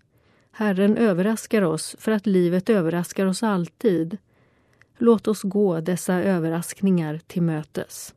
Herren 0.52 0.96
överraskar 0.96 1.62
oss 1.62 1.96
för 1.98 2.12
att 2.12 2.26
livet 2.26 2.70
överraskar 2.70 3.26
oss 3.26 3.42
alltid. 3.42 4.18
Låt 4.98 5.28
oss 5.28 5.42
gå 5.42 5.80
dessa 5.80 6.14
överraskningar 6.14 7.20
till 7.26 7.42
mötes. 7.42 8.14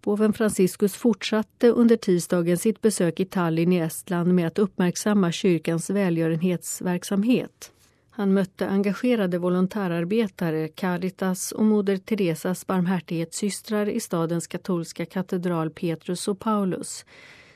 Påven 0.00 0.32
Franciscus 0.32 0.94
fortsatte 0.94 1.68
under 1.68 1.96
tisdagen 1.96 2.58
sitt 2.58 2.80
besök 2.80 3.20
i 3.20 3.24
Tallinn 3.24 3.72
i 3.72 3.78
Estland 3.78 4.34
med 4.34 4.46
att 4.46 4.58
uppmärksamma 4.58 5.32
kyrkans 5.32 5.90
välgörenhetsverksamhet. 5.90 7.72
Han 8.18 8.32
mötte 8.32 8.68
engagerade 8.68 9.38
volontärarbetare, 9.38 10.68
Caritas 10.68 11.52
och 11.52 11.64
Moder 11.64 11.96
Teresas 11.96 12.66
barmhärtighetssystrar 12.66 13.88
i 13.88 14.00
stadens 14.00 14.46
katolska 14.46 15.06
katedral 15.06 15.70
Petrus 15.70 16.28
och 16.28 16.38
Paulus 16.38 17.04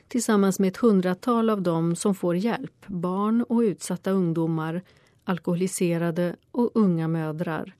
tillsammans 0.07 0.59
med 0.59 0.67
ett 0.67 0.77
hundratal 0.77 1.49
av 1.49 1.61
dem 1.61 1.95
som 1.95 2.15
får 2.15 2.35
hjälp, 2.35 2.85
barn 2.87 3.45
och 3.49 3.59
utsatta 3.59 4.11
ungdomar, 4.11 4.81
alkoholiserade 5.23 6.35
och 6.51 6.71
unga 6.73 7.07
mödrar. 7.07 7.75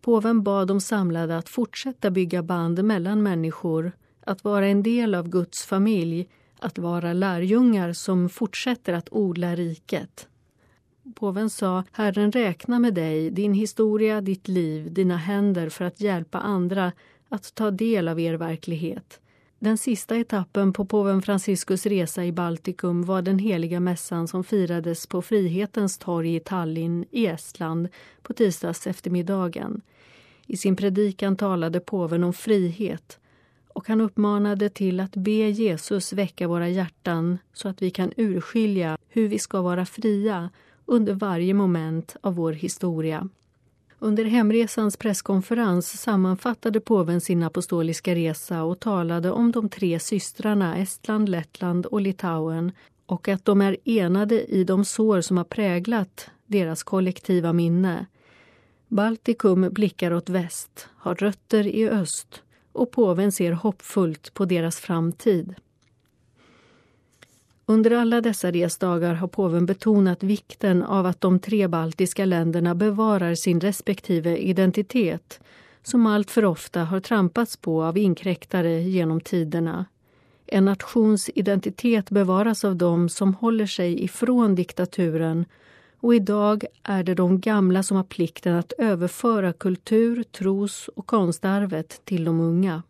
Påven 0.00 0.42
bad 0.42 0.68
de 0.68 0.80
samlade 0.80 1.38
att 1.38 1.48
fortsätta 1.48 2.10
bygga 2.10 2.42
band 2.42 2.84
mellan 2.84 3.22
människor, 3.22 3.92
att 4.26 4.44
vara 4.44 4.66
en 4.66 4.82
del 4.82 5.14
av 5.14 5.28
Guds 5.28 5.64
familj, 5.64 6.28
att 6.58 6.78
vara 6.78 7.12
lärjungar 7.12 7.92
som 7.92 8.28
fortsätter 8.28 8.92
att 8.92 9.08
odla 9.12 9.56
riket. 9.56 10.28
Påven 11.14 11.50
sa 11.50 11.84
Herren 11.92 12.32
räknar 12.32 12.78
med 12.78 12.94
dig, 12.94 13.30
din 13.30 13.54
historia, 13.54 14.20
ditt 14.20 14.48
liv, 14.48 14.92
dina 14.92 15.16
händer 15.16 15.68
för 15.68 15.84
att 15.84 16.00
hjälpa 16.00 16.38
andra 16.38 16.92
att 17.28 17.54
ta 17.54 17.70
del 17.70 18.08
av 18.08 18.20
er 18.20 18.34
verklighet. 18.34 19.20
Den 19.58 19.78
sista 19.78 20.16
etappen 20.16 20.72
på 20.72 20.84
påven 20.84 21.22
Franciscus 21.22 21.86
resa 21.86 22.24
i 22.24 22.32
Baltikum 22.32 23.04
var 23.04 23.22
den 23.22 23.38
heliga 23.38 23.80
mässan 23.80 24.28
som 24.28 24.44
firades 24.44 25.06
på 25.06 25.22
Frihetens 25.22 25.98
torg 25.98 26.36
i 26.36 26.40
Tallinn 26.40 27.04
i 27.10 27.26
Estland 27.26 27.88
på 28.22 28.32
tisdags 28.32 28.86
eftermiddagen. 28.86 29.80
I 30.46 30.56
sin 30.56 30.76
predikan 30.76 31.36
talade 31.36 31.80
påven 31.80 32.24
om 32.24 32.32
frihet 32.32 33.18
och 33.68 33.88
han 33.88 34.00
uppmanade 34.00 34.68
till 34.68 35.00
att 35.00 35.16
be 35.16 35.30
Jesus 35.30 36.12
väcka 36.12 36.48
våra 36.48 36.68
hjärtan 36.68 37.38
så 37.52 37.68
att 37.68 37.82
vi 37.82 37.90
kan 37.90 38.12
urskilja 38.16 38.98
hur 39.08 39.28
vi 39.28 39.38
ska 39.38 39.60
vara 39.60 39.86
fria 39.86 40.50
under 40.86 41.14
varje 41.14 41.54
moment 41.54 42.16
av 42.20 42.34
vår 42.34 42.52
historia. 42.52 43.28
Under 43.98 44.24
hemresans 44.24 44.96
presskonferens 44.96 46.00
sammanfattade 46.00 46.80
påven 46.80 47.20
sin 47.20 47.42
apostoliska 47.42 48.14
resa 48.14 48.62
och 48.62 48.80
talade 48.80 49.30
om 49.30 49.52
de 49.52 49.68
tre 49.68 50.00
systrarna 50.00 50.76
Estland, 50.76 51.28
Lettland 51.28 51.86
och 51.86 52.00
Litauen 52.00 52.72
och 53.06 53.28
att 53.28 53.44
de 53.44 53.60
är 53.60 53.76
enade 53.84 54.44
i 54.44 54.64
de 54.64 54.84
sår 54.84 55.20
som 55.20 55.36
har 55.36 55.44
präglat 55.44 56.30
deras 56.46 56.82
kollektiva 56.82 57.52
minne. 57.52 58.06
Baltikum 58.88 59.68
blickar 59.72 60.12
åt 60.12 60.28
väst, 60.28 60.88
har 60.96 61.14
rötter 61.14 61.66
i 61.66 61.88
öst 61.88 62.42
och 62.72 62.90
påven 62.90 63.32
ser 63.32 63.52
hoppfullt 63.52 64.34
på 64.34 64.44
deras 64.44 64.76
framtid. 64.76 65.54
Under 67.66 67.90
alla 67.90 68.20
dessa 68.20 68.50
resdagar 68.50 69.14
har 69.14 69.28
påven 69.28 69.66
betonat 69.66 70.22
vikten 70.22 70.82
av 70.82 71.06
att 71.06 71.20
de 71.20 71.38
tre 71.38 71.68
baltiska 71.68 72.24
länderna 72.24 72.74
bevarar 72.74 73.34
sin 73.34 73.60
respektive 73.60 74.38
identitet 74.38 75.40
som 75.82 76.06
allt 76.06 76.30
för 76.30 76.44
ofta 76.44 76.84
har 76.84 77.00
trampats 77.00 77.56
på 77.56 77.82
av 77.82 77.98
inkräktare 77.98 78.80
genom 78.80 79.20
tiderna. 79.20 79.86
En 80.46 80.64
nations 80.64 81.30
identitet 81.34 82.10
bevaras 82.10 82.64
av 82.64 82.76
dem 82.76 83.08
som 83.08 83.34
håller 83.34 83.66
sig 83.66 84.04
ifrån 84.04 84.54
diktaturen 84.54 85.44
och 86.00 86.14
idag 86.14 86.64
är 86.82 87.02
det 87.02 87.14
de 87.14 87.40
gamla 87.40 87.82
som 87.82 87.96
har 87.96 88.04
plikten 88.04 88.54
att 88.54 88.72
överföra 88.78 89.52
kultur, 89.52 90.22
tros 90.22 90.88
och 90.88 91.06
konstarvet 91.06 92.04
till 92.04 92.24
de 92.24 92.40
unga. 92.40 92.82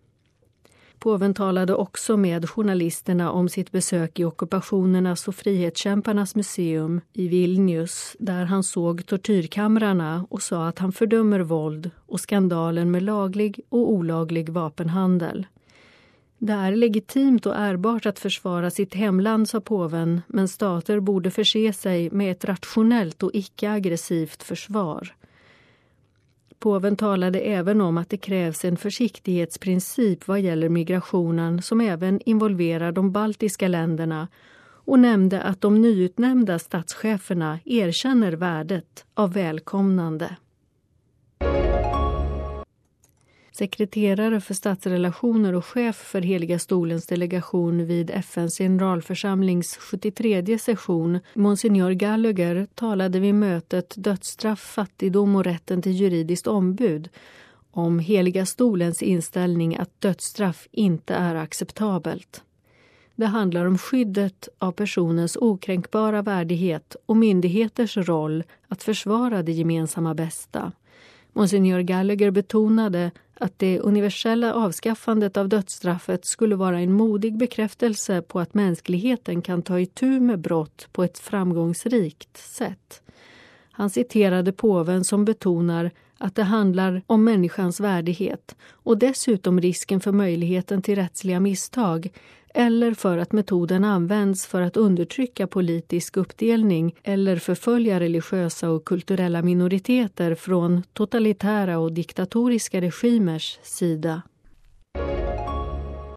Påven 1.02 1.34
talade 1.34 1.74
också 1.74 2.16
med 2.16 2.50
journalisterna 2.50 3.30
om 3.30 3.48
sitt 3.48 3.72
besök 3.72 4.20
i 4.20 4.24
ockupationernas 4.24 5.28
och 5.28 5.34
frihetskämparnas 5.34 6.34
museum 6.34 7.00
i 7.12 7.28
Vilnius 7.28 8.16
där 8.18 8.44
han 8.44 8.62
såg 8.62 9.06
tortyrkamrarna 9.06 10.26
och 10.30 10.42
sa 10.42 10.68
att 10.68 10.78
han 10.78 10.92
fördömer 10.92 11.40
våld 11.40 11.90
och 12.06 12.20
skandalen 12.20 12.90
med 12.90 13.02
laglig 13.02 13.60
och 13.68 13.92
olaglig 13.92 14.48
vapenhandel. 14.48 15.46
Det 16.38 16.52
är 16.52 16.76
legitimt 16.76 17.46
och 17.46 17.56
ärbart 17.56 18.06
att 18.06 18.18
försvara 18.18 18.70
sitt 18.70 18.94
hemland, 18.94 19.48
sa 19.48 19.60
påven 19.60 20.22
men 20.26 20.48
stater 20.48 21.00
borde 21.00 21.30
förse 21.30 21.72
sig 21.72 22.10
med 22.10 22.32
ett 22.32 22.44
rationellt 22.44 23.22
och 23.22 23.30
icke-aggressivt 23.34 24.42
försvar. 24.42 25.14
Påven 26.62 26.96
talade 26.96 27.40
även 27.40 27.80
om 27.80 27.98
att 27.98 28.10
det 28.10 28.16
krävs 28.16 28.64
en 28.64 28.76
försiktighetsprincip 28.76 30.28
vad 30.28 30.40
gäller 30.40 30.68
migrationen 30.68 31.62
som 31.62 31.80
även 31.80 32.20
involverar 32.20 32.92
de 32.92 33.12
baltiska 33.12 33.68
länderna 33.68 34.28
och 34.84 34.98
nämnde 34.98 35.42
att 35.42 35.60
de 35.60 35.80
nyutnämnda 35.80 36.58
statscheferna 36.58 37.58
erkänner 37.64 38.32
värdet 38.32 39.04
av 39.14 39.32
välkomnande 39.32 40.36
sekreterare 43.52 44.40
för 44.40 44.54
statsrelationer 44.54 45.52
och 45.52 45.64
chef 45.64 45.96
för 45.96 46.20
Heliga 46.20 46.58
stolens 46.58 47.06
delegation 47.06 47.86
vid 47.86 48.10
FNs 48.10 48.58
generalförsamlings 48.58 49.76
73 49.76 50.58
session, 50.58 51.18
Monsignor 51.34 51.90
Gallagher, 51.90 52.66
talade 52.74 53.20
vid 53.20 53.34
mötet 53.34 53.94
Dödsstraff, 53.96 54.60
fattigdom 54.60 55.36
och 55.36 55.44
rätten 55.44 55.82
till 55.82 55.92
juridiskt 55.92 56.46
ombud 56.46 57.08
om 57.70 57.98
Heliga 57.98 58.46
stolens 58.46 59.02
inställning 59.02 59.76
att 59.76 60.00
dödsstraff 60.00 60.68
inte 60.70 61.14
är 61.14 61.34
acceptabelt. 61.34 62.42
Det 63.16 63.26
handlar 63.26 63.66
om 63.66 63.78
skyddet 63.78 64.48
av 64.58 64.72
personens 64.72 65.36
okränkbara 65.40 66.22
värdighet 66.22 66.96
och 67.06 67.16
myndigheters 67.16 67.96
roll 67.96 68.44
att 68.68 68.82
försvara 68.82 69.42
det 69.42 69.52
gemensamma 69.52 70.14
bästa. 70.14 70.72
Monsignor 71.32 71.80
Gallagher 71.80 72.30
betonade 72.30 73.10
att 73.42 73.58
det 73.58 73.80
universella 73.80 74.54
avskaffandet 74.54 75.36
av 75.36 75.48
dödsstraffet 75.48 76.24
skulle 76.24 76.56
vara 76.56 76.80
en 76.80 76.92
modig 76.92 77.36
bekräftelse 77.36 78.22
på 78.22 78.40
att 78.40 78.54
mänskligheten 78.54 79.42
kan 79.42 79.62
ta 79.62 79.80
itu 79.80 80.20
med 80.20 80.38
brott 80.38 80.88
på 80.92 81.04
ett 81.04 81.18
framgångsrikt 81.18 82.36
sätt. 82.36 83.02
Han 83.70 83.90
citerade 83.90 84.52
påven 84.52 85.04
som 85.04 85.24
betonar 85.24 85.90
att 86.18 86.34
det 86.34 86.42
handlar 86.42 87.02
om 87.06 87.24
människans 87.24 87.80
värdighet 87.80 88.56
och 88.70 88.98
dessutom 88.98 89.60
risken 89.60 90.00
för 90.00 90.12
möjligheten 90.12 90.82
till 90.82 90.96
rättsliga 90.96 91.40
misstag 91.40 92.08
eller 92.54 92.94
för 92.94 93.18
att 93.18 93.32
metoden 93.32 93.84
används 93.84 94.46
för 94.46 94.60
att 94.60 94.76
undertrycka 94.76 95.46
politisk 95.46 96.16
uppdelning 96.16 96.94
eller 97.02 97.36
förfölja 97.36 98.00
religiösa 98.00 98.70
och 98.70 98.84
kulturella 98.84 99.42
minoriteter 99.42 100.34
från 100.34 100.82
totalitära 100.92 101.78
och 101.78 101.92
diktatoriska 101.92 102.80
regimers 102.80 103.58
sida. 103.62 104.22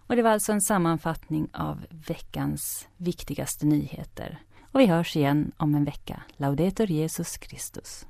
Och 0.08 0.16
det 0.16 0.22
var 0.22 0.32
alltså 0.32 0.52
en 0.52 0.62
sammanfattning 0.62 1.48
av 1.54 1.86
veckans 2.08 2.88
viktigaste 2.98 3.66
nyheter. 3.66 4.40
Och 4.72 4.80
vi 4.80 4.86
hörs 4.86 5.16
igen 5.16 5.52
om 5.58 5.76
en 5.76 5.84
vecka. 5.84 6.24
Laudetur 6.38 6.88
Jesus 6.88 7.40
Christus. 7.42 8.06